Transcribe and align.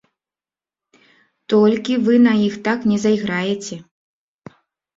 Толькі 1.53 1.93
вы 2.07 2.13
на 2.25 2.33
іх 2.47 2.57
так 2.65 2.79
не 2.95 2.99
зайграеце. 3.07 3.75